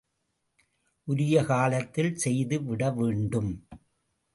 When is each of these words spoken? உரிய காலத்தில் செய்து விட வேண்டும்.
உரிய 1.07 1.43
காலத்தில் 1.43 2.13
செய்து 2.15 2.59
விட 2.63 2.91
வேண்டும். 2.91 3.51